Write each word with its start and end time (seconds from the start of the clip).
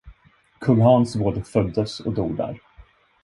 Kung 0.59 0.81
Hans 0.83 1.15
både 1.15 1.43
föddes 1.43 1.99
och 1.99 2.13
dog 2.13 2.37
där. 2.37 2.61